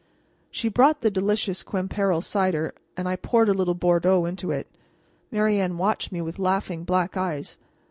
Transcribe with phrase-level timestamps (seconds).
[0.49, 4.65] She brought the delicious Quimperle cider, and I poured a little Bordeaux into it.
[5.29, 7.59] Marianne watched me with laughing black eyes.